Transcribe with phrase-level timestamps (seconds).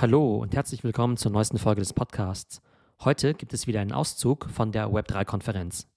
[0.00, 2.62] Hallo und herzlich willkommen zur neuesten Folge des Podcasts.
[3.04, 5.88] Heute gibt es wieder einen Auszug von der Web3-Konferenz.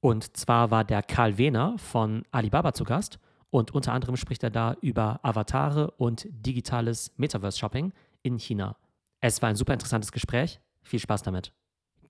[0.00, 3.20] Und zwar war der Karl Wehner von Alibaba zu Gast
[3.50, 7.92] und unter anderem spricht er da über Avatare und digitales Metaverse-Shopping
[8.24, 8.76] in China.
[9.20, 10.58] Es war ein super interessantes Gespräch.
[10.82, 11.52] Viel Spaß damit.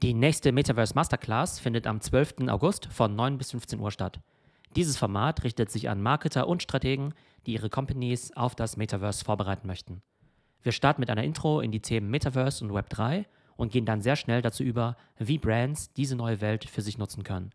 [0.03, 2.49] Die nächste Metaverse Masterclass findet am 12.
[2.49, 4.19] August von 9 bis 15 Uhr statt.
[4.77, 7.13] Dieses Format richtet sich an Marketer und Strategen,
[7.45, 10.01] die ihre Companies auf das Metaverse vorbereiten möchten.
[10.65, 14.17] Wir starten mit einer Intro in die Themen Metaverse und Web3 und gehen dann sehr
[14.17, 17.51] schnell dazu über, wie Brands diese neue Welt für sich nutzen können.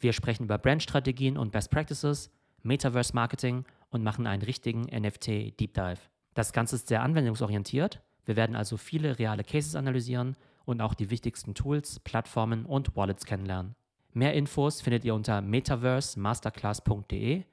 [0.00, 2.32] Wir sprechen über Brandstrategien und Best Practices,
[2.64, 6.00] Metaverse Marketing und machen einen richtigen NFT Deep Dive.
[6.34, 8.02] Das Ganze ist sehr anwendungsorientiert.
[8.24, 13.24] Wir werden also viele reale Cases analysieren und auch die wichtigsten Tools, Plattformen und Wallets
[13.24, 13.76] kennenlernen.
[14.14, 17.44] Mehr Infos findet ihr unter metaversemasterclass.de,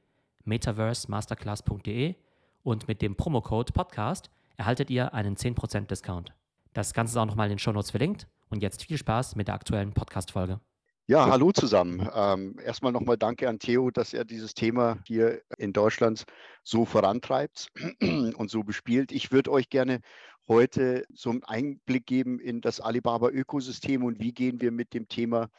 [0.46, 2.16] metaversemasterclass.de
[2.64, 6.34] und mit dem Promocode Podcast erhaltet ihr einen 10% Discount.
[6.74, 8.28] Das Ganze ist auch nochmal in den Shownotes verlinkt.
[8.50, 10.60] Und jetzt viel Spaß mit der aktuellen Podcast-Folge.
[11.08, 12.08] Ja, hallo zusammen.
[12.14, 16.26] Ähm, erstmal nochmal danke an Theo, dass er dieses Thema hier in Deutschland
[16.64, 19.12] so vorantreibt und so bespielt.
[19.12, 20.02] Ich würde euch gerne
[20.48, 25.50] heute so einen Einblick geben in das Alibaba-Ökosystem und wie gehen wir mit dem Thema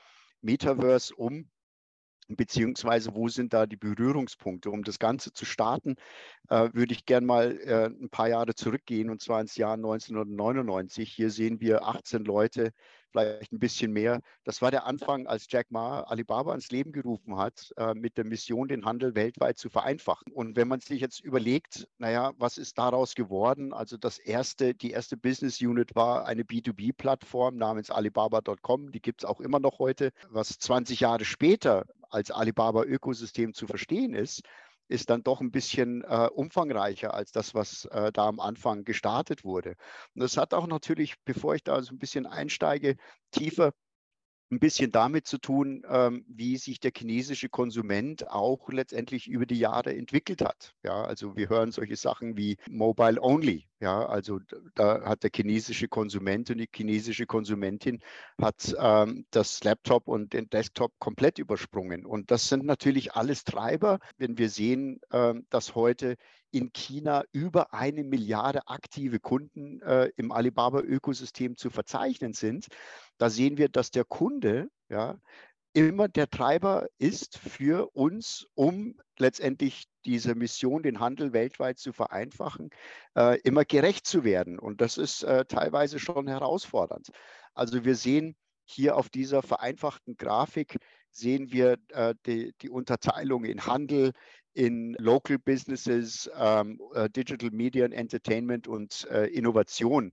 [0.42, 1.48] Metaverse um
[2.36, 4.70] beziehungsweise wo sind da die Berührungspunkte?
[4.70, 5.96] Um das Ganze zu starten,
[6.48, 11.12] äh, würde ich gerne mal äh, ein paar Jahre zurückgehen und zwar ins Jahr 1999.
[11.12, 12.72] Hier sehen wir 18 Leute,
[13.10, 14.20] vielleicht ein bisschen mehr.
[14.44, 18.24] Das war der Anfang, als Jack Ma Alibaba ins Leben gerufen hat, äh, mit der
[18.24, 20.32] Mission, den Handel weltweit zu vereinfachen.
[20.32, 23.72] Und wenn man sich jetzt überlegt, naja, was ist daraus geworden?
[23.72, 29.28] Also das erste, die erste Business Unit war eine B2B-Plattform namens Alibaba.com, die gibt es
[29.28, 30.12] auch immer noch heute.
[30.30, 34.42] Was 20 Jahre später als Alibaba-Ökosystem zu verstehen ist,
[34.88, 39.44] ist dann doch ein bisschen äh, umfangreicher als das, was äh, da am Anfang gestartet
[39.44, 39.76] wurde.
[40.14, 42.96] Und das hat auch natürlich, bevor ich da so ein bisschen einsteige,
[43.30, 43.72] tiefer
[44.50, 49.58] ein bisschen damit zu tun, ähm, wie sich der chinesische Konsument auch letztendlich über die
[49.58, 50.74] Jahre entwickelt hat.
[50.82, 53.66] Ja, also wir hören solche Sachen wie Mobile Only.
[53.80, 54.40] Ja, also
[54.74, 58.02] da hat der chinesische Konsument und die chinesische Konsumentin
[58.40, 62.04] hat ähm, das Laptop und den Desktop komplett übersprungen.
[62.04, 66.16] Und das sind natürlich alles Treiber, wenn wir sehen, ähm, dass heute
[66.50, 72.66] in China über eine Milliarde aktive Kunden äh, im Alibaba-Ökosystem zu verzeichnen sind.
[73.18, 75.18] Da sehen wir, dass der Kunde ja,
[75.72, 82.70] immer der Treiber ist für uns, um letztendlich diese Mission, den Handel weltweit zu vereinfachen,
[83.16, 84.58] äh, immer gerecht zu werden.
[84.58, 87.10] Und das ist äh, teilweise schon herausfordernd.
[87.54, 88.34] Also wir sehen
[88.64, 90.76] hier auf dieser vereinfachten Grafik,
[91.10, 94.12] sehen wir äh, die, die, Unterteilung in Handel,
[94.52, 100.12] in Local Businesses, ähm, äh, Digital Media and Entertainment und äh, Innovation.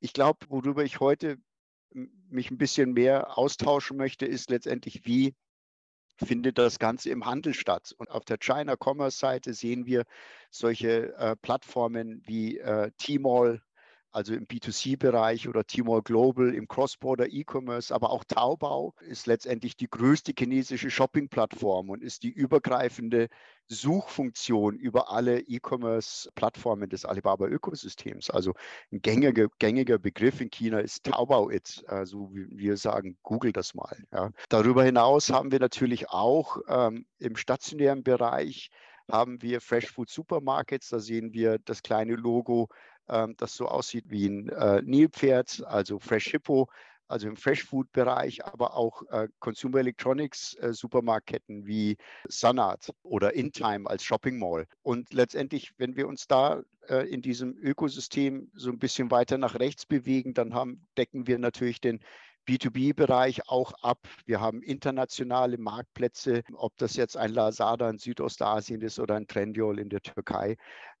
[0.00, 1.36] Ich glaube, worüber ich heute
[2.28, 5.34] mich ein bisschen mehr austauschen möchte, ist letztendlich, wie
[6.16, 7.94] findet das Ganze im Handel statt.
[7.96, 10.04] Und auf der China Commerce Seite sehen wir
[10.50, 13.62] solche äh, Plattformen wie äh, Tmall,
[14.14, 19.90] also im B2C-Bereich oder Tmall Global im Cross-Border E-Commerce, aber auch Taobao ist letztendlich die
[19.90, 23.28] größte chinesische Shopping-Plattform und ist die übergreifende
[23.66, 28.30] Suchfunktion über alle E-Commerce-Plattformen des Alibaba-Ökosystems.
[28.30, 28.54] Also
[28.92, 33.74] ein gängiger, gängiger Begriff in China ist Taobao It, also wie wir sagen, google das
[33.74, 34.04] mal.
[34.12, 34.30] Ja.
[34.48, 38.70] Darüber hinaus haben wir natürlich auch ähm, im stationären Bereich
[39.10, 42.68] haben wir Fresh Food Supermarkets, da sehen wir das kleine Logo
[43.08, 46.68] ähm, das so aussieht wie ein äh, Nilpferd, also Fresh Hippo,
[47.06, 51.96] also im Fresh Food Bereich, aber auch äh, Consumer Electronics äh, Supermarktketten wie
[52.28, 54.66] Sunart oder InTime als Shopping Mall.
[54.82, 59.58] Und letztendlich, wenn wir uns da äh, in diesem Ökosystem so ein bisschen weiter nach
[59.58, 62.00] rechts bewegen, dann haben, decken wir natürlich den
[62.46, 63.98] B2B-Bereich auch ab.
[64.26, 69.78] Wir haben internationale Marktplätze, ob das jetzt ein Lazada in Südostasien ist oder ein Trendyol
[69.78, 70.56] in der Türkei.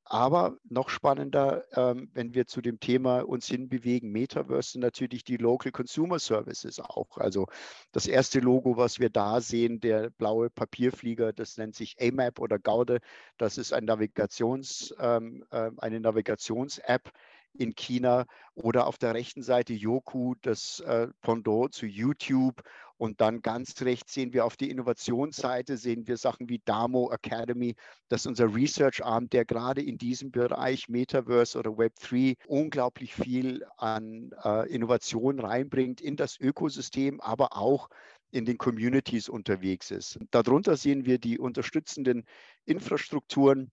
[0.06, 5.38] Aber noch spannender, ähm, wenn wir zu dem Thema uns hinbewegen, Metaverse sind natürlich die
[5.38, 7.16] Local Consumer Services auch.
[7.16, 7.46] Also
[7.92, 12.58] das erste Logo, was wir da sehen, der blaue Papierflieger, das nennt sich AMAP oder
[12.58, 13.00] Gaude.
[13.38, 17.10] Das ist ein Navigations, ähm, äh, eine Navigations-App,
[17.54, 22.62] in China oder auf der rechten Seite Yoku, das äh, Pendant zu YouTube.
[22.96, 27.74] Und dann ganz rechts sehen wir auf die Innovationsseite, sehen wir Sachen wie Damo Academy.
[28.08, 34.30] Das ist unser Research-Arm, der gerade in diesem Bereich Metaverse oder Web3 unglaublich viel an
[34.44, 37.88] äh, Innovation reinbringt in das Ökosystem, aber auch
[38.30, 40.18] in den Communities unterwegs ist.
[40.30, 42.24] Darunter sehen wir die unterstützenden
[42.64, 43.70] Infrastrukturen,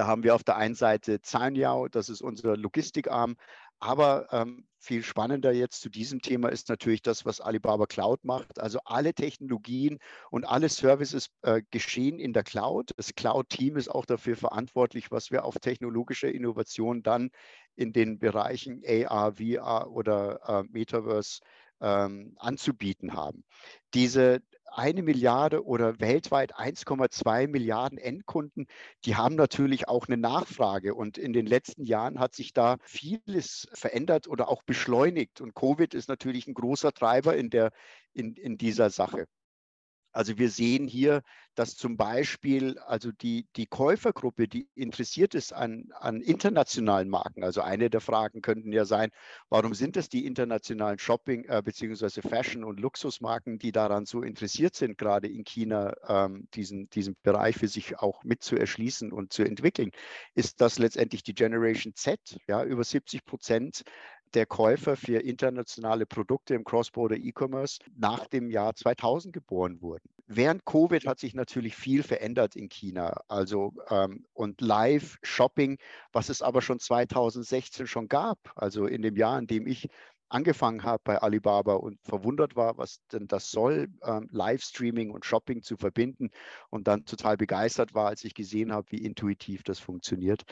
[0.00, 3.36] da haben wir auf der einen Seite Zanyao, das ist unser Logistikarm,
[3.80, 8.60] Aber ähm, viel spannender jetzt zu diesem Thema ist natürlich das, was Alibaba Cloud macht.
[8.60, 9.98] Also alle Technologien
[10.30, 12.92] und alle Services äh, geschehen in der Cloud.
[12.96, 17.30] Das Cloud-Team ist auch dafür verantwortlich, was wir auf technologische Innovation dann
[17.76, 21.40] in den Bereichen AR, VR oder äh, Metaverse
[21.82, 23.44] ähm, anzubieten haben.
[23.92, 24.40] Diese
[24.72, 28.66] eine Milliarde oder weltweit 1,2 Milliarden Endkunden,
[29.04, 30.94] die haben natürlich auch eine Nachfrage.
[30.94, 35.40] Und in den letzten Jahren hat sich da vieles verändert oder auch beschleunigt.
[35.40, 37.70] Und Covid ist natürlich ein großer Treiber in, der,
[38.12, 39.26] in, in dieser Sache.
[40.12, 41.22] Also wir sehen hier,
[41.54, 47.60] dass zum Beispiel also die, die Käufergruppe, die interessiert ist an, an internationalen Marken, also
[47.60, 49.10] eine der Fragen könnten ja sein,
[49.48, 52.22] warum sind es die internationalen Shopping- äh, bzw.
[52.22, 57.56] Fashion- und Luxusmarken, die daran so interessiert sind, gerade in China ähm, diesen, diesen Bereich
[57.56, 59.90] für sich auch mit zu erschließen und zu entwickeln,
[60.34, 63.82] ist das letztendlich die Generation Z, ja, über 70 Prozent
[64.34, 70.08] der Käufer für internationale Produkte im Cross-Border E-Commerce nach dem Jahr 2000 geboren wurden.
[70.26, 73.20] Während Covid hat sich natürlich viel verändert in China.
[73.28, 75.78] Also ähm, und Live-Shopping,
[76.12, 79.88] was es aber schon 2016 schon gab, also in dem Jahr, in dem ich
[80.30, 85.62] angefangen habe bei Alibaba und verwundert war, was denn das soll, ähm, Livestreaming und Shopping
[85.62, 86.30] zu verbinden
[86.70, 90.42] und dann total begeistert war, als ich gesehen habe, wie intuitiv das funktioniert.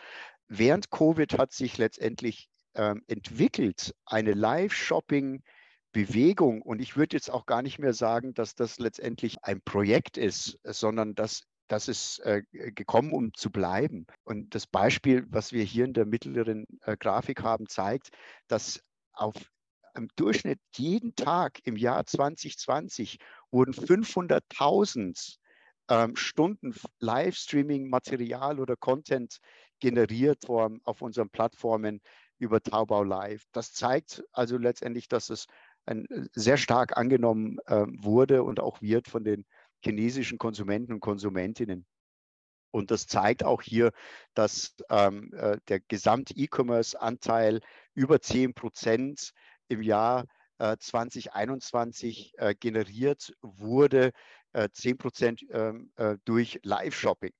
[0.48, 2.48] Während Covid hat sich letztendlich
[2.78, 6.62] ähm, entwickelt, eine Live-Shopping-Bewegung.
[6.62, 10.58] Und ich würde jetzt auch gar nicht mehr sagen, dass das letztendlich ein Projekt ist,
[10.64, 14.06] sondern dass das ist äh, gekommen, um zu bleiben.
[14.25, 18.08] Und das Beispiel, was wir hier in der mittleren äh, Grafik haben, zeigt,
[18.46, 18.81] dass
[19.12, 19.34] auf
[19.94, 23.19] im Durchschnitt jeden Tag im Jahr 2020
[23.50, 25.38] wurden 500.000
[25.88, 29.38] ähm, Stunden Livestreaming-Material oder Content
[29.81, 32.00] generiert auf unseren Plattformen
[32.38, 33.44] über Taubau Live.
[33.52, 35.46] Das zeigt also letztendlich, dass es
[35.87, 39.44] ein, äh, sehr stark angenommen äh, wurde und auch wird von den
[39.82, 41.87] chinesischen Konsumenten und Konsumentinnen.
[42.70, 43.93] Und das zeigt auch hier,
[44.35, 47.61] dass ähm, äh, der Gesamt-E-Commerce-Anteil
[47.94, 49.32] über 10 Prozent
[49.69, 50.25] im Jahr
[50.58, 54.12] äh, 2021 äh, generiert wurde,
[54.73, 55.93] 10 äh, Prozent ähm,
[56.25, 57.32] durch Live-Shopping.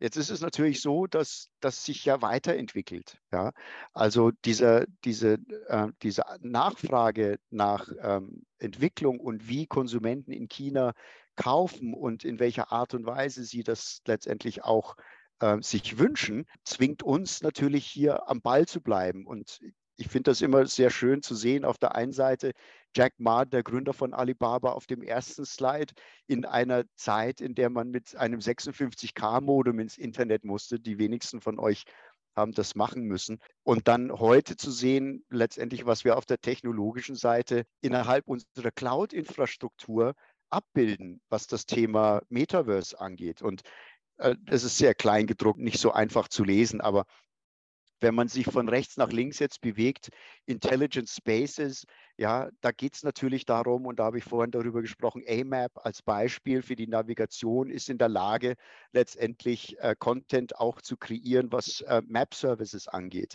[0.00, 3.18] Jetzt ist es natürlich so, dass das sich ja weiterentwickelt.
[3.32, 3.52] Ja?
[3.92, 5.38] Also diese, diese,
[5.68, 10.92] äh, diese Nachfrage nach ähm, Entwicklung und wie Konsumenten in China
[11.36, 14.96] kaufen und in welcher Art und Weise sie das letztendlich auch
[15.40, 19.26] äh, sich wünschen, zwingt uns natürlich hier am Ball zu bleiben.
[19.26, 19.60] Und
[19.96, 21.64] ich finde das immer sehr schön zu sehen.
[21.64, 22.52] Auf der einen Seite
[22.94, 25.92] Jack Ma, der Gründer von Alibaba, auf dem ersten Slide
[26.26, 30.78] in einer Zeit, in der man mit einem 56K-Modem ins Internet musste.
[30.78, 31.84] Die wenigsten von euch
[32.36, 33.38] haben das machen müssen.
[33.62, 40.14] Und dann heute zu sehen, letztendlich, was wir auf der technologischen Seite innerhalb unserer Cloud-Infrastruktur
[40.50, 43.42] abbilden, was das Thema Metaverse angeht.
[43.42, 43.62] Und
[44.18, 47.04] äh, das ist sehr klein gedruckt, nicht so einfach zu lesen, aber
[48.00, 50.10] wenn man sich von rechts nach links jetzt bewegt,
[50.46, 51.86] Intelligent Spaces,
[52.16, 56.02] ja, da geht es natürlich darum, und da habe ich vorhin darüber gesprochen, AMAP als
[56.02, 58.54] Beispiel für die Navigation ist in der Lage,
[58.92, 63.34] letztendlich äh, Content auch zu kreieren, was äh, Map-Services angeht.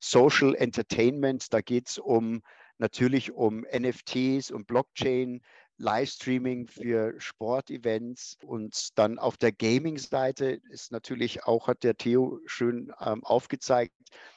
[0.00, 2.42] Social Entertainment, da geht es um
[2.78, 5.42] natürlich um NFTs und Blockchain,
[5.80, 12.92] Livestreaming für Sportevents und dann auf der Gaming-Seite ist natürlich auch, hat der Theo schön
[13.00, 13.94] ähm, aufgezeigt,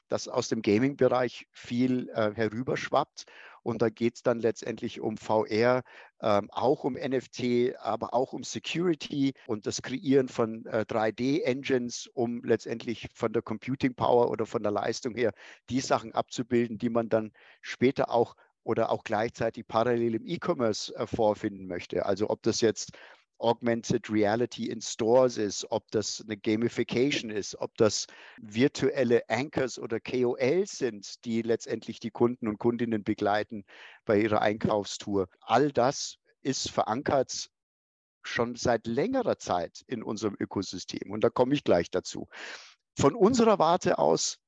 [0.08, 3.26] dass aus dem Gaming-Bereich viel äh, herüberschwappt.
[3.62, 5.84] Und da geht es dann letztendlich um VR,
[6.22, 12.42] ähm, auch um NFT, aber auch um Security und das Kreieren von äh, 3D-Engines, um
[12.44, 15.34] letztendlich von der Computing Power oder von der Leistung her
[15.70, 21.08] die Sachen abzubilden, die man dann später auch oder auch gleichzeitig parallel im E-Commerce äh,
[21.08, 22.06] vorfinden möchte.
[22.06, 22.92] Also ob das jetzt
[23.40, 30.00] Augmented Reality in Stores ist, ob das eine Gamification ist, ob das virtuelle Anchors oder
[30.00, 33.66] KOLs sind, die letztendlich die Kunden und Kundinnen begleiten
[34.06, 35.28] bei ihrer Einkaufstour.
[35.42, 37.50] All das ist verankert
[38.22, 41.12] schon seit längerer Zeit in unserem Ökosystem.
[41.12, 42.30] Und da komme ich gleich dazu.
[42.98, 44.40] Von unserer Warte aus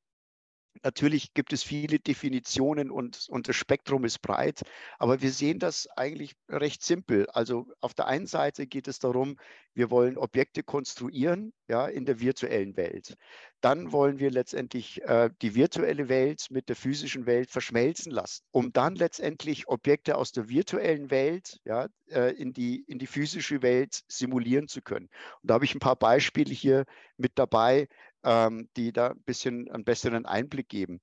[0.83, 4.61] Natürlich gibt es viele Definitionen und, und das Spektrum ist breit,
[4.99, 7.27] aber wir sehen das eigentlich recht simpel.
[7.29, 9.37] Also auf der einen Seite geht es darum,
[9.73, 13.15] wir wollen Objekte konstruieren ja, in der virtuellen Welt.
[13.61, 18.71] Dann wollen wir letztendlich äh, die virtuelle Welt mit der physischen Welt verschmelzen lassen, um
[18.71, 24.01] dann letztendlich Objekte aus der virtuellen Welt ja, äh, in, die, in die physische Welt
[24.07, 25.09] simulieren zu können.
[25.41, 26.85] Und da habe ich ein paar Beispiele hier
[27.17, 27.87] mit dabei,
[28.25, 30.99] ähm, die da ein bisschen einen besseren Einblick geben.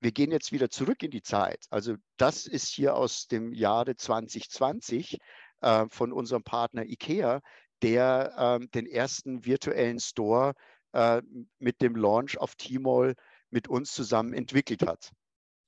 [0.00, 1.64] wir gehen jetzt wieder zurück in die Zeit.
[1.70, 5.18] Also das ist hier aus dem Jahre 2020
[5.62, 7.40] äh, von unserem Partner IKEA,
[7.82, 10.52] der äh, den ersten virtuellen Store
[10.92, 11.22] äh,
[11.58, 13.14] mit dem Launch auf Tmall
[13.50, 15.10] mit uns zusammen entwickelt hat.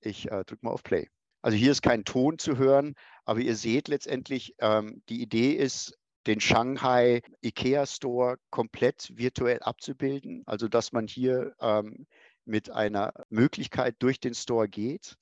[0.01, 1.09] Ich äh, drücke mal auf Play.
[1.43, 2.95] Also hier ist kein Ton zu hören,
[3.25, 10.43] aber ihr seht letztendlich, ähm, die Idee ist, den Shanghai IKEA Store komplett virtuell abzubilden.
[10.47, 12.07] Also dass man hier ähm,
[12.45, 15.17] mit einer Möglichkeit durch den Store geht.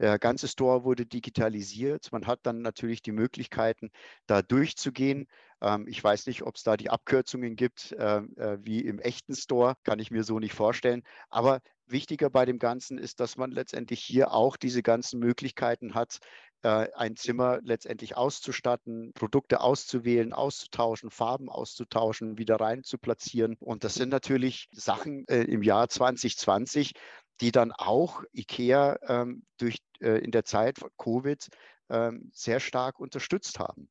[0.00, 2.10] Der ganze Store wurde digitalisiert.
[2.10, 3.90] Man hat dann natürlich die Möglichkeiten,
[4.26, 5.26] da durchzugehen.
[5.60, 9.34] Ähm, ich weiß nicht, ob es da die Abkürzungen gibt, äh, äh, wie im echten
[9.34, 11.02] Store, kann ich mir so nicht vorstellen.
[11.28, 16.18] Aber wichtiger bei dem Ganzen ist, dass man letztendlich hier auch diese ganzen Möglichkeiten hat,
[16.62, 23.56] äh, ein Zimmer letztendlich auszustatten, Produkte auszuwählen, auszutauschen, Farben auszutauschen, wieder rein zu platzieren.
[23.60, 26.92] Und das sind natürlich Sachen im Jahr 2020,
[27.40, 31.48] die dann auch IKEA ähm, durch, in der Zeit von Covid
[31.90, 33.88] ähm, sehr stark unterstützt haben.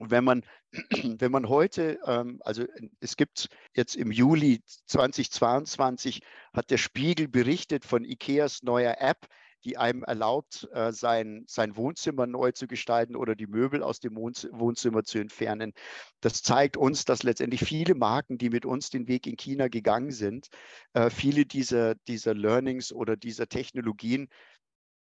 [0.00, 0.42] Und wenn man,
[1.20, 2.64] wenn man heute, ähm, also
[3.00, 6.22] es gibt jetzt im Juli 2022,
[6.54, 9.26] hat der Spiegel berichtet von IKEAs neuer App,
[9.64, 14.16] die einem erlaubt, äh, sein, sein Wohnzimmer neu zu gestalten oder die Möbel aus dem
[14.16, 15.74] Wohnzimmer zu entfernen.
[16.22, 20.12] Das zeigt uns, dass letztendlich viele Marken, die mit uns den Weg in China gegangen
[20.12, 20.48] sind,
[20.94, 24.30] äh, viele dieser, dieser Learnings oder dieser Technologien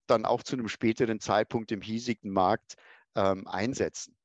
[0.05, 2.75] dann auch zu einem späteren Zeitpunkt im hiesigen Markt
[3.15, 4.15] ähm, einsetzen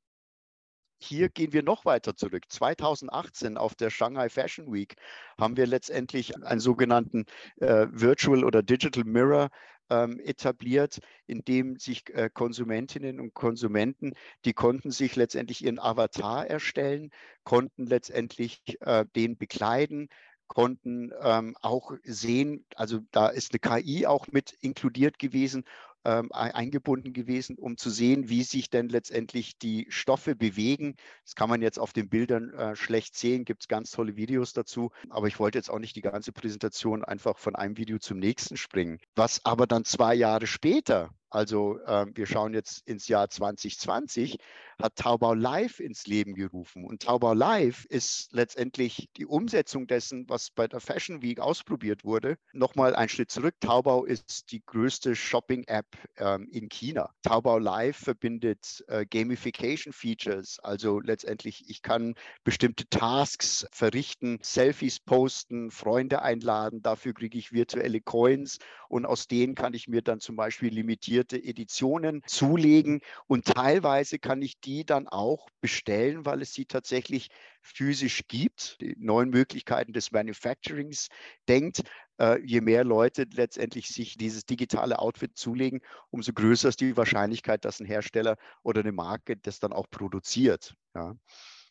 [1.03, 2.43] hier gehen wir noch weiter zurück.
[2.49, 4.95] 2018 auf der Shanghai Fashion Week
[5.39, 7.25] haben wir letztendlich einen sogenannten
[7.57, 9.49] äh, Virtual oder Digital Mirror
[9.89, 14.13] ähm, etabliert, in dem sich äh, Konsumentinnen und Konsumenten,
[14.45, 17.11] die konnten sich letztendlich ihren Avatar erstellen,
[17.43, 20.07] konnten letztendlich äh, den bekleiden,
[20.47, 25.63] konnten ähm, auch sehen, also da ist eine KI auch mit inkludiert gewesen
[26.05, 30.95] ähm, eingebunden gewesen, um zu sehen, wie sich denn letztendlich die Stoffe bewegen.
[31.23, 34.53] Das kann man jetzt auf den Bildern äh, schlecht sehen, gibt es ganz tolle Videos
[34.53, 34.91] dazu.
[35.09, 38.57] Aber ich wollte jetzt auch nicht die ganze Präsentation einfach von einem Video zum nächsten
[38.57, 38.99] springen.
[39.15, 44.37] Was aber dann zwei Jahre später also äh, wir schauen jetzt ins Jahr 2020,
[44.81, 46.83] hat Taubau Live ins Leben gerufen.
[46.83, 52.37] Und Taubau Live ist letztendlich die Umsetzung dessen, was bei der Fashion Week ausprobiert wurde.
[52.51, 53.55] Nochmal ein Schritt zurück.
[53.61, 55.85] Taubau ist die größte Shopping-App
[56.17, 57.11] ähm, in China.
[57.21, 60.59] Taubau Live verbindet äh, Gamification-Features.
[60.59, 66.81] Also letztendlich, ich kann bestimmte Tasks verrichten, Selfies posten, Freunde einladen.
[66.81, 68.57] Dafür kriege ich virtuelle Coins
[68.89, 74.19] und aus denen kann ich mir dann zum Beispiel limitieren limitierte Editionen zulegen und teilweise
[74.19, 77.29] kann ich die dann auch bestellen, weil es sie tatsächlich
[77.61, 81.09] physisch gibt, die neuen Möglichkeiten des Manufacturings
[81.47, 81.83] denkt.
[82.17, 87.65] Äh, je mehr Leute letztendlich sich dieses digitale Outfit zulegen, umso größer ist die Wahrscheinlichkeit,
[87.65, 90.75] dass ein Hersteller oder eine Marke das dann auch produziert.
[90.95, 91.15] Ja.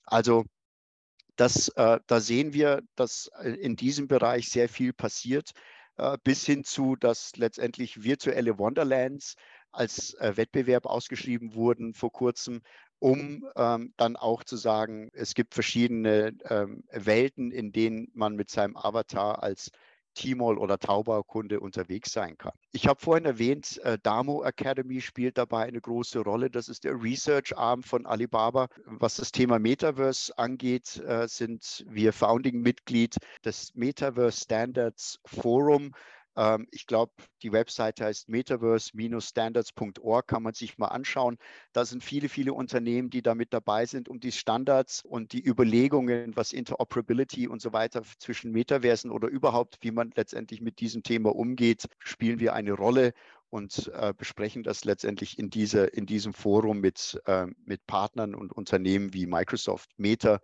[0.04, 0.44] Also
[1.36, 5.52] das, äh, da sehen wir, dass äh, in diesem Bereich sehr viel passiert.
[6.00, 9.34] Äh, bis hin zu, dass letztendlich virtuelle Wonderlands
[9.70, 12.62] als äh, Wettbewerb ausgeschrieben wurden vor kurzem,
[13.00, 18.48] um ähm, dann auch zu sagen, es gibt verschiedene ähm, Welten, in denen man mit
[18.48, 19.70] seinem Avatar als
[20.14, 22.52] Tmall oder Taubaukunde unterwegs sein kann.
[22.72, 26.50] Ich habe vorhin erwähnt, äh, Damo Academy spielt dabei eine große Rolle.
[26.50, 28.68] Das ist der Research-Arm von Alibaba.
[28.86, 35.92] Was das Thema Metaverse angeht, äh, sind wir Founding-Mitglied des Metaverse Standards Forum.
[36.36, 41.36] Ähm, ich glaube, die Webseite heißt metaverse-standards.org, kann man sich mal anschauen.
[41.72, 45.44] Da sind viele, viele Unternehmen, die da mit dabei sind, um die Standards und die
[45.44, 51.02] Überlegungen, was Interoperability und so weiter zwischen Metaversen oder überhaupt, wie man letztendlich mit diesem
[51.02, 53.12] Thema umgeht, spielen wir eine Rolle
[53.50, 58.52] und äh, besprechen das letztendlich in, diese, in diesem Forum mit, äh, mit Partnern und
[58.52, 60.40] Unternehmen wie Microsoft, Meta,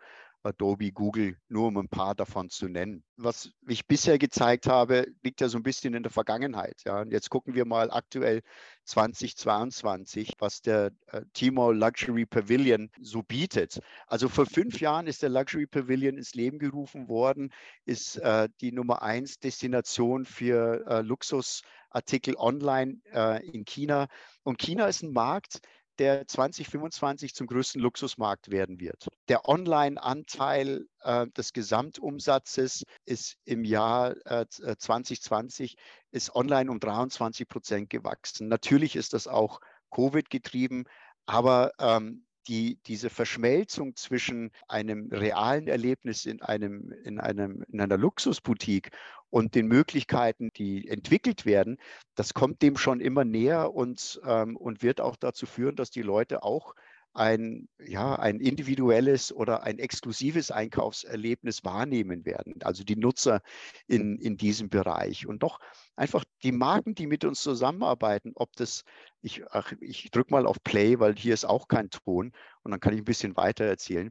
[0.46, 3.04] Adobe, Google, nur um ein paar davon zu nennen.
[3.16, 6.80] Was ich bisher gezeigt habe, liegt ja so ein bisschen in der Vergangenheit.
[6.84, 7.00] Ja.
[7.00, 8.42] Und jetzt gucken wir mal aktuell
[8.84, 13.80] 2022, was der äh, Tmall Luxury Pavilion so bietet.
[14.06, 17.52] Also vor fünf Jahren ist der Luxury Pavilion ins Leben gerufen worden,
[17.84, 24.06] ist äh, die Nummer eins Destination für äh, Luxusartikel online äh, in China.
[24.44, 25.60] Und China ist ein Markt,
[25.98, 29.08] der 2025 zum größten Luxusmarkt werden wird.
[29.28, 35.76] Der Online-Anteil äh, des Gesamtumsatzes ist im Jahr äh, 2020 äh,
[36.10, 38.48] ist online um 23 Prozent gewachsen.
[38.48, 39.60] Natürlich ist das auch
[39.90, 40.84] Covid getrieben,
[41.26, 47.96] aber ähm, die, diese Verschmelzung zwischen einem realen Erlebnis in, einem, in, einem, in einer
[47.96, 48.90] Luxusboutique
[49.30, 51.78] und den Möglichkeiten, die entwickelt werden,
[52.14, 56.02] das kommt dem schon immer näher und, ähm, und wird auch dazu führen, dass die
[56.02, 56.74] Leute auch
[57.16, 63.40] ein, ja, ein individuelles oder ein exklusives Einkaufserlebnis wahrnehmen werden, also die Nutzer
[63.86, 65.26] in, in diesem Bereich.
[65.26, 65.58] Und doch
[65.96, 68.84] einfach die Marken, die mit uns zusammenarbeiten, ob das,
[69.22, 69.42] ich,
[69.80, 72.32] ich drücke mal auf Play, weil hier ist auch kein Ton
[72.62, 74.10] und dann kann ich ein bisschen weiter erzählen.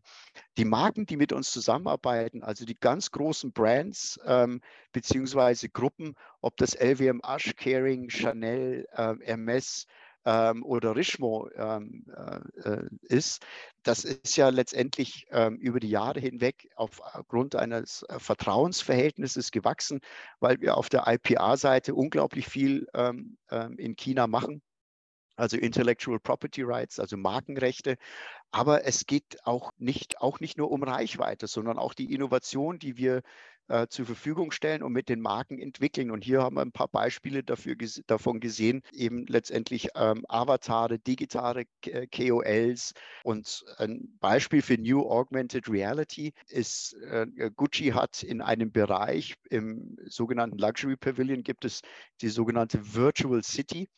[0.58, 4.62] Die Marken, die mit uns zusammenarbeiten, also die ganz großen Brands ähm,
[4.94, 9.86] beziehungsweise Gruppen, ob das LWM Ash, Caring, Chanel, äh, Hermes,
[10.26, 13.46] ähm, oder Richemont ähm, äh, äh, ist,
[13.84, 20.00] das ist ja letztendlich ähm, über die Jahre hinweg aufgrund eines äh, Vertrauensverhältnisses gewachsen,
[20.40, 24.62] weil wir auf der IPA-Seite unglaublich viel ähm, ähm, in China machen
[25.38, 27.98] also Intellectual Property Rights, also Markenrechte.
[28.52, 32.98] Aber es geht auch nicht, auch nicht nur um Reichweite, sondern auch die Innovation, die
[32.98, 33.22] wir
[33.68, 36.12] äh, zur Verfügung stellen und mit den Marken entwickeln.
[36.12, 37.76] Und hier haben wir ein paar Beispiele dafür,
[38.08, 41.66] davon gesehen, eben letztendlich ähm, Avatare, digitale
[42.14, 42.94] KOLs.
[43.24, 49.98] Und ein Beispiel für New Augmented Reality ist, äh, Gucci hat in einem Bereich im
[50.06, 51.82] sogenannten Luxury Pavilion gibt es
[52.22, 53.90] die sogenannte Virtual City.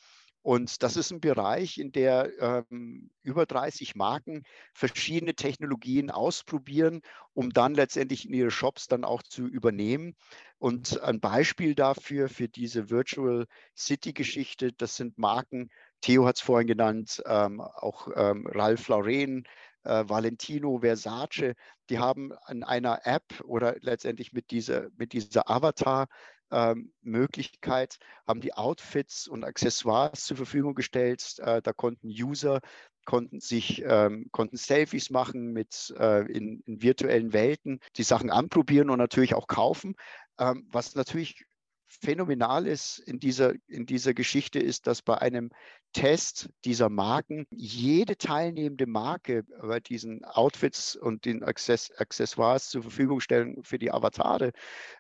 [0.47, 2.31] Und das ist ein Bereich, in der
[2.71, 7.01] ähm, über 30 Marken verschiedene Technologien ausprobieren,
[7.33, 10.15] um dann letztendlich in ihre Shops dann auch zu übernehmen.
[10.57, 16.67] Und ein Beispiel dafür, für diese Virtual City-Geschichte, das sind Marken, Theo hat es vorhin
[16.67, 19.43] genannt, ähm, auch ähm, Ralph Lauren,
[19.83, 21.55] äh, Valentino, Versace,
[21.89, 26.07] die haben an einer App oder letztendlich mit dieser, mit dieser Avatar
[26.51, 31.39] ähm, Möglichkeit, haben die Outfits und Accessoires zur Verfügung gestellt.
[31.39, 32.61] Äh, da konnten User
[33.05, 38.89] konnten sich ähm, konnten Selfies machen mit äh, in, in, virtuellen Welten, die Sachen anprobieren
[38.89, 39.95] und natürlich auch kaufen.
[40.37, 41.45] Ähm, was natürlich
[41.87, 45.49] phänomenal ist in dieser, in dieser Geschichte, ist, dass bei einem
[45.93, 53.19] Test dieser Marken jede teilnehmende Marke bei diesen Outfits und den Access Accessoires zur Verfügung
[53.19, 54.51] stellen für die Avatare,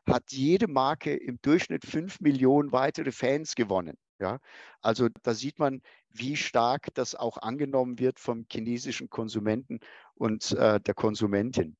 [0.07, 3.97] hat jede Marke im Durchschnitt fünf Millionen weitere Fans gewonnen.
[4.19, 4.39] Ja,
[4.81, 9.79] also da sieht man, wie stark das auch angenommen wird vom chinesischen Konsumenten
[10.15, 11.77] und äh, der Konsumentin.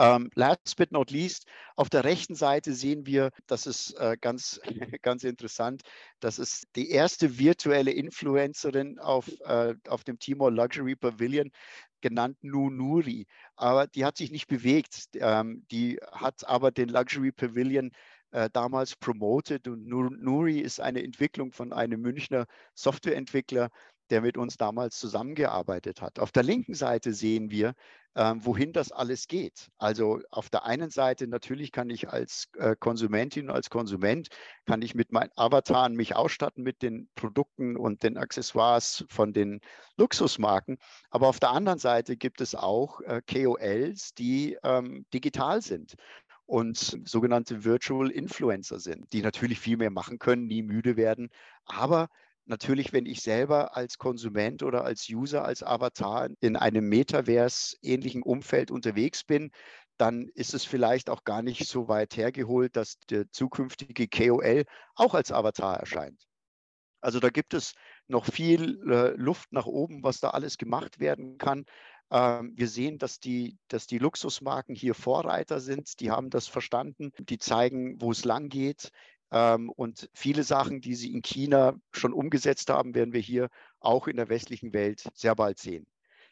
[0.00, 4.58] Ähm, last but not least, auf der rechten Seite sehen wir, das ist äh, ganz,
[5.02, 5.82] ganz interessant,
[6.20, 11.50] das ist die erste virtuelle Influencerin auf, äh, auf dem Timor Luxury Pavilion,
[12.00, 13.26] genannt Nunuri.
[13.56, 15.10] Aber die hat sich nicht bewegt.
[15.16, 17.90] Ähm, die hat aber den Luxury Pavilion
[18.30, 23.68] äh, damals promoted und Nuri ist eine Entwicklung von einem Münchner Softwareentwickler,
[24.10, 26.18] der mit uns damals zusammengearbeitet hat.
[26.18, 27.74] Auf der linken Seite sehen wir,
[28.16, 29.68] ähm, wohin das alles geht.
[29.78, 34.28] Also auf der einen Seite natürlich kann ich als äh, Konsumentin, als Konsument,
[34.66, 39.60] kann ich mit meinen Avataren mich ausstatten mit den Produkten und den Accessoires von den
[39.96, 40.78] Luxusmarken.
[41.10, 45.94] Aber auf der anderen Seite gibt es auch äh, KOLs, die ähm, digital sind
[46.46, 51.30] und sogenannte Virtual Influencer sind, die natürlich viel mehr machen können, nie müde werden,
[51.64, 52.08] aber
[52.46, 58.70] natürlich, wenn ich selber als Konsument oder als User, als Avatar in einem Metaverse-ähnlichen Umfeld
[58.70, 59.50] unterwegs bin,
[59.96, 65.14] dann ist es vielleicht auch gar nicht so weit hergeholt, dass der zukünftige KOL auch
[65.14, 66.26] als Avatar erscheint.
[67.02, 67.74] Also da gibt es
[68.08, 71.64] noch viel äh, Luft nach oben, was da alles gemacht werden kann.
[72.10, 76.00] Ähm, wir sehen, dass die, dass die Luxusmarken hier Vorreiter sind.
[76.00, 77.12] Die haben das verstanden.
[77.18, 78.90] Die zeigen, wo es lang geht.
[79.32, 84.08] Ähm, und viele Sachen, die sie in China schon umgesetzt haben, werden wir hier auch
[84.08, 85.86] in der westlichen Welt sehr bald sehen.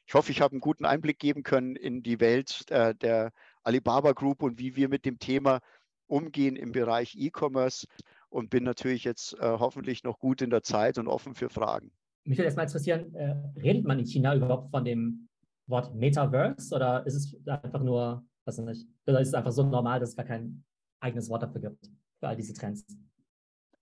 [0.07, 3.31] Ich hoffe, ich habe einen guten Einblick geben können in die Welt äh, der
[3.63, 5.61] Alibaba Group und wie wir mit dem Thema
[6.07, 7.87] umgehen im Bereich E-Commerce
[8.31, 11.93] und bin natürlich jetzt äh, hoffentlich noch gut in der Zeit und offen für Fragen.
[12.25, 15.29] Mich würde erstmal interessieren, äh, redet man in China überhaupt von dem
[15.67, 20.01] Wort Metaverse oder ist es einfach nur, weiß nicht, oder ist es einfach so normal,
[20.01, 20.65] dass es gar kein
[21.01, 21.91] eigenes Wort dafür gibt?
[22.19, 22.85] Für all diese Trends?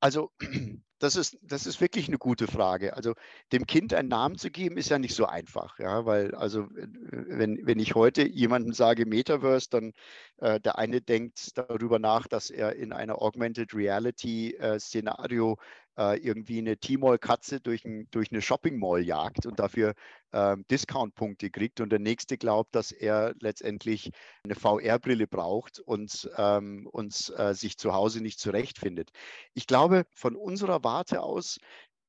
[0.01, 0.31] Also
[0.99, 2.94] das ist, das ist wirklich eine gute Frage.
[2.96, 3.14] Also
[3.53, 7.66] dem Kind einen Namen zu geben, ist ja nicht so einfach, ja, weil also wenn,
[7.66, 9.92] wenn ich heute jemandem sage Metaverse, dann
[10.38, 15.57] äh, der eine denkt darüber nach, dass er in einer Augmented Reality äh, Szenario
[15.98, 19.94] äh, irgendwie eine T-Mall-Katze durch, ein, durch eine Shopping-Mall jagt und dafür
[20.32, 24.11] ähm, Discount-Punkte kriegt und der nächste glaubt, dass er letztendlich
[24.44, 29.11] eine VR-Brille braucht und, ähm, und äh, sich zu Hause nicht zurechtfindet.
[29.54, 31.59] Ich glaube, von unserer Warte aus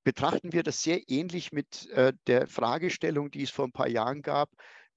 [0.03, 4.21] betrachten wir das sehr ähnlich mit äh, der Fragestellung, die es vor ein paar Jahren
[4.21, 4.49] gab,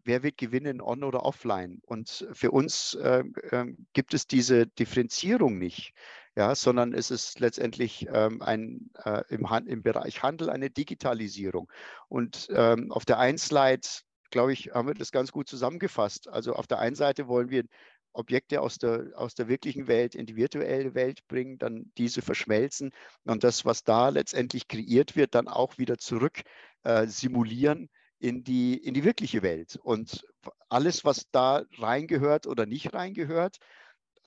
[0.05, 1.81] wer wird gewinnen, on oder offline?
[1.87, 5.92] Und für uns äh, äh, gibt es diese Differenzierung nicht,
[6.37, 11.71] ja, sondern es ist letztendlich ähm, ein, äh, im, im, Bereich Handel eine Digitalisierung.
[12.09, 13.87] Und ähm, auf der einen Slide,
[14.31, 16.29] glaube ich, haben wir das ganz gut zusammengefasst.
[16.29, 17.64] Also auf der einen Seite wollen wir
[18.12, 22.90] Objekte aus der, aus der wirklichen Welt in die virtuelle Welt bringen, dann diese verschmelzen
[23.25, 26.43] und das, was da letztendlich kreiert wird, dann auch wieder zurück
[26.83, 27.88] äh, simulieren
[28.19, 29.79] in die, in die wirkliche Welt.
[29.83, 30.27] Und
[30.69, 33.59] alles, was da reingehört oder nicht reingehört,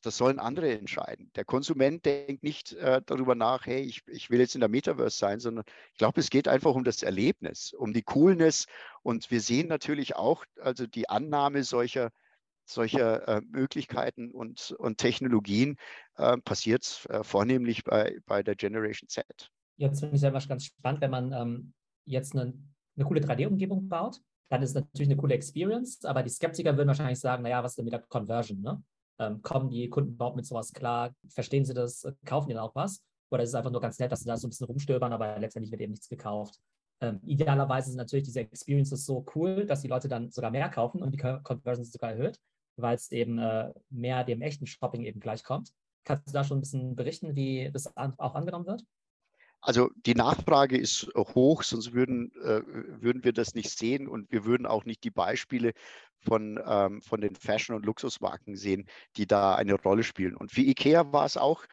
[0.05, 1.31] das sollen andere entscheiden.
[1.35, 5.17] Der Konsument denkt nicht äh, darüber nach, hey, ich, ich will jetzt in der Metaverse
[5.17, 8.67] sein, sondern ich glaube, es geht einfach um das Erlebnis, um die Coolness.
[9.01, 12.11] Und wir sehen natürlich auch, also die Annahme solcher,
[12.65, 15.77] solcher äh, Möglichkeiten und, und Technologien
[16.15, 19.25] äh, passiert äh, vornehmlich bei, bei der Generation Z.
[19.77, 21.73] Jetzt finde ich es ganz spannend, wenn man ähm,
[22.05, 22.53] jetzt eine
[22.95, 26.87] eine coole 3D-Umgebung baut, dann ist es natürlich eine coole Experience, aber die Skeptiker würden
[26.87, 28.61] wahrscheinlich sagen, naja, was ist denn mit der Conversion?
[28.61, 28.83] Ne?
[29.19, 31.13] Ähm, kommen die Kunden überhaupt mit sowas klar?
[31.29, 32.07] Verstehen sie das?
[32.25, 33.03] Kaufen die dann auch was?
[33.29, 35.39] Oder ist es einfach nur ganz nett, dass sie da so ein bisschen rumstöbern, aber
[35.39, 36.59] letztendlich wird eben nichts gekauft?
[37.01, 41.01] Ähm, idealerweise sind natürlich diese Experiences so cool, dass die Leute dann sogar mehr kaufen
[41.01, 42.39] und die Conversion sogar erhöht,
[42.77, 45.73] weil es eben äh, mehr dem echten Shopping eben gleichkommt.
[46.05, 48.83] Kannst du da schon ein bisschen berichten, wie das an, auch angenommen wird?
[49.65, 52.61] Also die Nachfrage ist hoch, sonst würden, äh,
[53.01, 55.71] würden wir das nicht sehen und wir würden auch nicht die Beispiele
[56.19, 60.35] von, ähm, von den Fashion- und Luxusmarken sehen, die da eine Rolle spielen.
[60.35, 61.63] Und für IKEA war es auch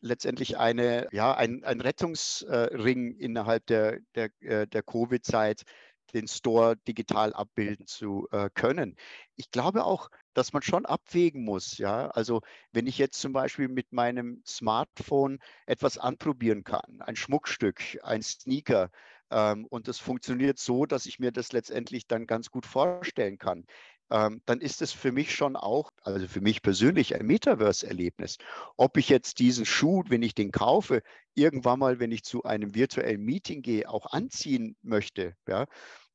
[0.00, 5.64] letztendlich eine, ja, ein, ein Rettungsring innerhalb der, der, äh, der Covid-Zeit,
[6.12, 8.96] den Store digital abbilden zu äh, können.
[9.36, 11.78] Ich glaube auch, dass man schon abwägen muss.
[11.78, 17.80] Ja, also wenn ich jetzt zum Beispiel mit meinem Smartphone etwas anprobieren kann, ein Schmuckstück,
[18.02, 18.90] ein Sneaker,
[19.30, 23.66] ähm, und das funktioniert so, dass ich mir das letztendlich dann ganz gut vorstellen kann,
[24.10, 28.38] ähm, dann ist es für mich schon auch, also für mich persönlich ein Metaverse-Erlebnis.
[28.76, 31.02] Ob ich jetzt diesen Schuh, wenn ich den kaufe,
[31.34, 35.66] irgendwann mal, wenn ich zu einem virtuellen Meeting gehe, auch anziehen möchte, ja,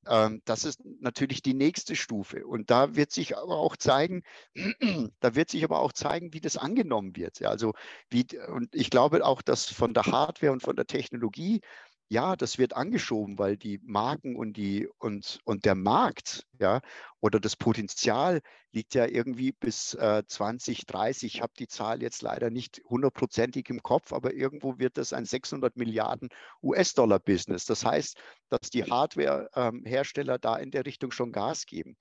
[0.07, 2.45] ähm, das ist natürlich die nächste Stufe.
[2.45, 4.23] Und da wird sich aber auch zeigen,
[5.19, 7.41] da wird sich aber auch zeigen, wie das angenommen wird.
[7.43, 7.73] Also
[8.09, 11.61] wie, und ich glaube auch, dass von der Hardware und von der Technologie
[12.09, 16.81] ja, das wird angeschoben, weil die Marken und die und, und der Markt, ja,
[17.21, 18.41] oder das Potenzial
[18.71, 21.35] liegt ja irgendwie bis äh, 2030.
[21.35, 25.25] Ich habe die Zahl jetzt leider nicht hundertprozentig im Kopf, aber irgendwo wird das ein
[25.25, 26.29] 600 Milliarden
[26.63, 27.65] US-Dollar-Business.
[27.65, 28.17] Das heißt,
[28.49, 31.95] dass die Hardware-Hersteller ähm, da in der Richtung schon Gas geben.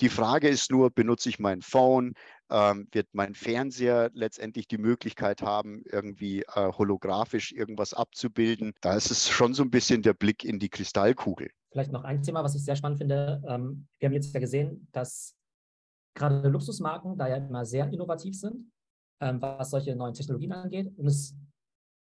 [0.00, 2.14] Die Frage ist nur, benutze ich mein Phone?
[2.54, 8.74] Ähm, wird mein Fernseher letztendlich die Möglichkeit haben, irgendwie äh, holographisch irgendwas abzubilden.
[8.80, 11.50] Da ist es schon so ein bisschen der Blick in die Kristallkugel.
[11.72, 13.42] Vielleicht noch ein Thema, was ich sehr spannend finde.
[13.48, 15.34] Ähm, wir haben jetzt ja gesehen, dass
[16.14, 18.70] gerade Luxusmarken da ja immer sehr innovativ sind,
[19.20, 20.96] ähm, was solche neuen Technologien angeht.
[20.96, 21.34] Und es,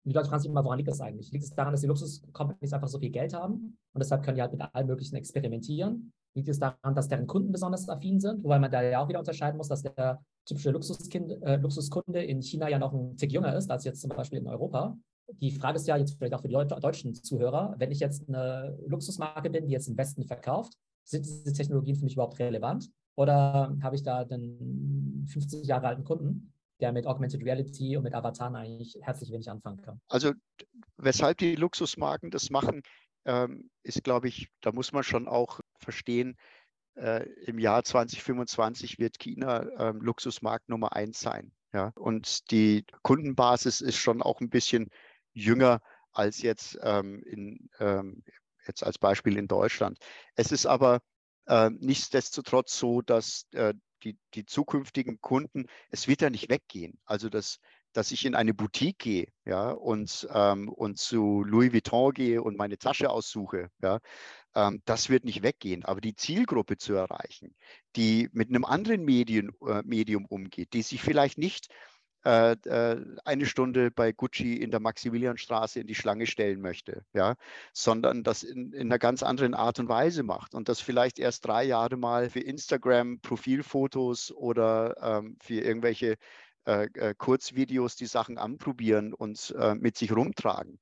[0.05, 1.33] die Leute fragen sich immer, woran liegt das eigentlich?
[1.33, 4.43] Liegt es daran, dass die Luxuscompanies einfach so viel Geld haben und deshalb können die
[4.43, 6.13] halt mit allem Möglichen experimentieren?
[6.35, 8.43] Liegt es daran, dass deren Kunden besonders affin sind?
[8.43, 12.69] Wobei man da ja auch wieder unterscheiden muss, dass der typische äh, Luxuskunde in China
[12.69, 14.99] ja noch ein Tick jünger ist als jetzt zum Beispiel in Europa.
[15.41, 18.77] Die Frage ist ja jetzt vielleicht auch für die deutschen Zuhörer, wenn ich jetzt eine
[18.87, 22.91] Luxusmarke bin, die jetzt im Westen verkauft, sind diese Technologien für mich überhaupt relevant?
[23.17, 26.53] Oder habe ich da einen 50 Jahre alten Kunden,
[26.85, 30.01] der mit Augmented Reality und mit Avataren eigentlich herzlich wenig anfangen kann?
[30.09, 30.33] Also
[30.99, 32.83] weshalb die Luxusmarken das machen,
[33.25, 36.37] ähm, ist, glaube ich, da muss man schon auch verstehen,
[36.97, 41.53] äh, im Jahr 2025 wird China ähm, Luxusmarkt Nummer eins sein.
[41.73, 41.91] Ja?
[41.97, 44.91] Und die Kundenbasis ist schon auch ein bisschen
[45.33, 45.81] jünger
[46.13, 47.71] als jetzt, ähm, in,
[48.69, 49.99] jetzt als Beispiel in Deutschland.
[50.37, 51.01] Es ist aber
[51.47, 56.99] äh, nichtsdestotrotz so, dass äh, die, die zukünftigen Kunden, es wird ja nicht weggehen.
[57.05, 57.59] Also das,
[57.93, 62.59] dass ich in eine Boutique gehe, ja, und, ähm, und zu Louis Vuitton gehe und
[62.59, 64.01] meine Tasche aussuche, ja,
[64.55, 65.85] ähm, das wird nicht weggehen.
[65.85, 67.55] Aber die Zielgruppe zu erreichen,
[67.97, 71.69] die mit einem anderen Medien, äh, Medium umgeht, die sich vielleicht nicht
[72.25, 77.35] eine Stunde bei Gucci in der Maximilianstraße in die Schlange stellen möchte, ja,
[77.73, 81.45] sondern das in, in einer ganz anderen Art und Weise macht und das vielleicht erst
[81.47, 86.17] drei Jahre mal für Instagram Profilfotos oder ähm, für irgendwelche
[86.67, 90.79] äh, äh, Kurzvideos die Sachen anprobieren und äh, mit sich rumtragen.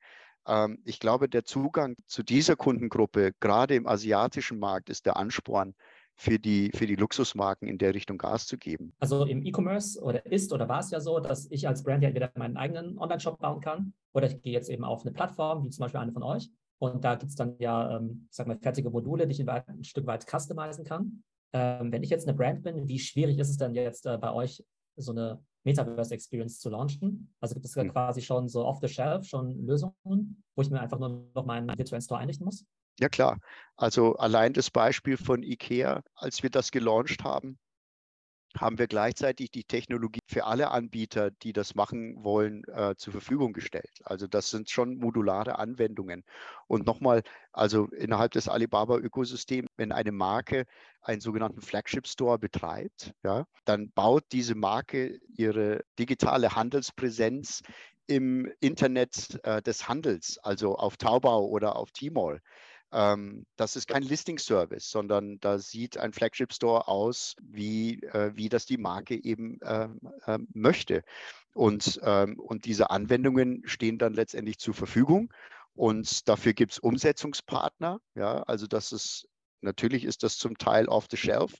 [0.47, 5.75] Ähm, ich glaube, der Zugang zu dieser Kundengruppe, gerade im asiatischen Markt, ist der Ansporn,
[6.23, 8.93] für die, für die Luxusmarken in der Richtung Gas zu geben.
[9.01, 12.11] Also im E-Commerce oder ist oder war es ja so, dass ich als Brand ja
[12.11, 15.71] entweder meinen eigenen Online-Shop bauen kann oder ich gehe jetzt eben auf eine Plattform, wie
[15.71, 16.49] zum Beispiel eine von euch.
[16.79, 19.83] Und da gibt es dann ja, ähm, ich sag mal, fertige Module, die ich ein
[19.83, 21.25] Stück weit customizen kann.
[21.53, 24.33] ähm, wenn ich jetzt eine Brand bin, wie schwierig ist es denn jetzt äh, bei
[24.33, 24.65] euch,
[24.97, 27.35] so eine Metaverse Experience zu launchen?
[27.41, 27.91] Also gibt es ja hm.
[27.91, 32.21] quasi schon so off-the-shelf schon Lösungen, wo ich mir einfach nur noch meinen virtuellen Store
[32.21, 32.65] einrichten muss?
[32.99, 33.39] Ja klar.
[33.77, 37.59] Also allein das Beispiel von IKEA, als wir das gelauncht haben,
[38.59, 43.55] haben wir gleichzeitig die Technologie für alle Anbieter, die das machen wollen, äh, zur Verfügung
[43.55, 44.01] gestellt.
[44.05, 46.23] Also das sind schon modulare Anwendungen.
[46.67, 50.67] Und nochmal, also innerhalb des Alibaba-Ökosystems, wenn eine Marke
[51.01, 57.63] einen sogenannten Flagship Store betreibt, ja, dann baut diese Marke ihre digitale Handelspräsenz
[58.07, 62.41] im Internet äh, des Handels, also auf Taubau oder auf Tmall.
[62.93, 68.67] Ähm, das ist kein Listing-Service, sondern da sieht ein Flagship-Store aus, wie, äh, wie das
[68.67, 69.89] die Marke eben äh,
[70.27, 71.03] äh, möchte.
[71.55, 75.33] Und, ähm, und diese Anwendungen stehen dann letztendlich zur Verfügung.
[75.75, 78.01] Und dafür gibt es Umsetzungspartner.
[78.15, 79.27] Ja, also das ist
[79.63, 81.55] natürlich ist das zum Teil off the shelf,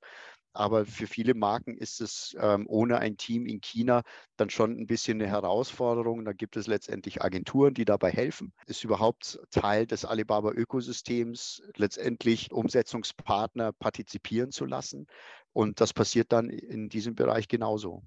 [0.55, 4.03] aber für viele Marken ist es ähm, ohne ein Team in China
[4.37, 6.25] dann schon ein bisschen eine Herausforderung.
[6.25, 8.53] Da gibt es letztendlich Agenturen, die dabei helfen.
[8.67, 15.07] Ist überhaupt Teil des Alibaba-Ökosystems, letztendlich Umsetzungspartner partizipieren zu lassen.
[15.53, 18.03] Und das passiert dann in diesem Bereich genauso.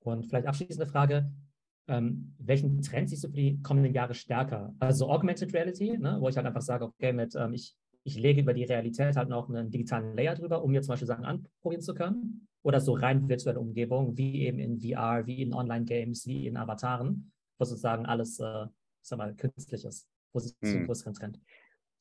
[0.00, 1.32] Und vielleicht abschließende Frage.
[1.86, 4.74] Ähm, welchen Trend siehst du für die kommenden Jahre stärker?
[4.78, 8.42] Also Augmented Reality, ne, wo ich halt einfach sage, okay, mit ähm, ich ich lege
[8.42, 11.82] über die Realität halt noch einen digitalen Layer drüber, um mir zum Beispiel Sachen anprobieren
[11.82, 12.46] zu können.
[12.62, 17.32] Oder so rein virtuelle Umgebungen, wie eben in VR, wie in Online-Games, wie in Avataren,
[17.58, 18.66] wo sozusagen alles, äh,
[19.02, 20.08] sag mal, künstlich ist.
[20.32, 20.70] Wo ist hm.
[20.70, 21.40] einen größeren Trend?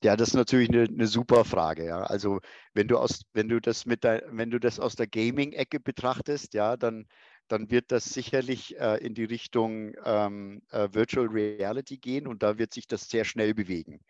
[0.04, 1.86] Ja, das ist natürlich eine, eine, super Frage.
[1.86, 2.04] Ja.
[2.04, 2.42] Also
[2.74, 6.54] wenn du aus, wenn du das mit der, wenn du das aus der Gaming-Ecke betrachtest,
[6.54, 7.08] ja, dann,
[7.48, 12.58] dann wird das sicherlich äh, in die Richtung ähm, äh, Virtual Reality gehen und da
[12.58, 14.02] wird sich das sehr schnell bewegen.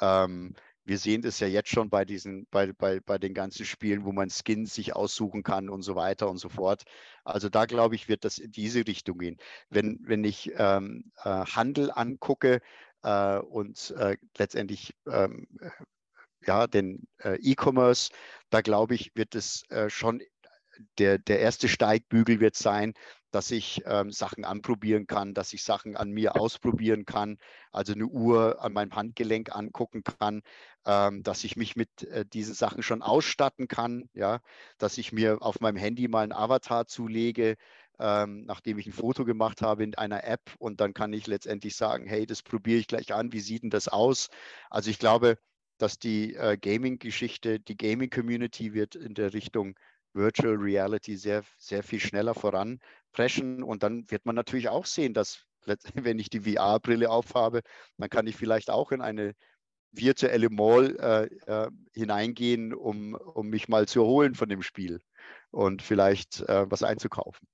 [0.00, 0.54] Ähm,
[0.90, 4.10] wir sehen das ja jetzt schon bei diesen, bei, bei, bei den ganzen Spielen, wo
[4.10, 6.82] man Skins sich aussuchen kann und so weiter und so fort.
[7.22, 9.36] Also da glaube ich, wird das in diese Richtung gehen.
[9.68, 12.60] Wenn, wenn ich ähm, äh, Handel angucke
[13.04, 15.70] äh, und äh, letztendlich ähm, äh,
[16.44, 18.10] ja, den äh, E-Commerce,
[18.50, 20.20] da glaube ich, wird es äh, schon
[20.98, 22.94] der, der erste Steigbügel wird sein,
[23.30, 27.38] dass ich ähm, Sachen anprobieren kann, dass ich Sachen an mir ausprobieren kann,
[27.72, 30.42] also eine Uhr an meinem Handgelenk angucken kann,
[30.86, 34.40] ähm, dass ich mich mit äh, diesen Sachen schon ausstatten kann, ja,
[34.78, 37.56] dass ich mir auf meinem Handy mal einen Avatar zulege,
[37.98, 41.76] ähm, nachdem ich ein Foto gemacht habe in einer App und dann kann ich letztendlich
[41.76, 44.28] sagen, hey, das probiere ich gleich an, wie sieht denn das aus?
[44.70, 45.38] Also ich glaube,
[45.78, 49.78] dass die äh, Gaming-Geschichte, die Gaming-Community wird in der Richtung
[50.12, 53.62] Virtual Reality sehr, sehr viel schneller voranpreschen.
[53.62, 55.46] Und dann wird man natürlich auch sehen, dass
[55.94, 57.60] wenn ich die VR-Brille aufhabe,
[57.98, 59.34] dann kann ich vielleicht auch in eine
[59.92, 65.00] virtuelle Mall äh, äh, hineingehen, um, um mich mal zu erholen von dem Spiel
[65.50, 67.46] und vielleicht äh, was einzukaufen.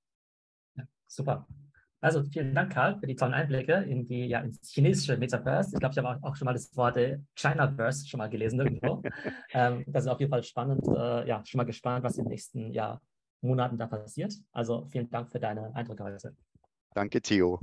[0.75, 1.47] Ja, super.
[1.99, 5.71] Also vielen Dank, Karl, für die tollen Einblicke in die, ja, ins chinesische Metaverse.
[5.73, 9.01] Ich glaube, ich habe auch schon mal das Wort äh, Chinaverse schon mal gelesen irgendwo.
[9.53, 10.87] ähm, das ist auf jeden Fall spannend.
[10.87, 13.01] Äh, ja, schon mal gespannt, was in den nächsten ja,
[13.41, 14.33] Monaten da passiert.
[14.51, 16.35] Also vielen Dank für deine Eindrücke heute.
[16.93, 17.59] Danke, Theo.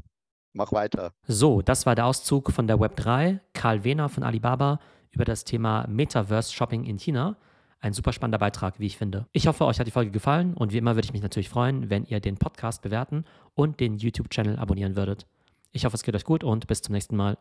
[0.53, 1.13] Mach weiter.
[1.27, 3.41] So, das war der Auszug von der Web3.
[3.53, 7.37] Karl Wehner von Alibaba über das Thema Metaverse Shopping in China.
[7.85, 9.27] Ein super spannender Beitrag, wie ich finde.
[9.33, 11.91] Ich hoffe, euch hat die Folge gefallen und wie immer würde ich mich natürlich freuen,
[11.91, 15.27] wenn ihr den Podcast bewerten und den YouTube-Channel abonnieren würdet.
[15.71, 17.33] Ich hoffe, es geht euch gut und bis zum nächsten Mal.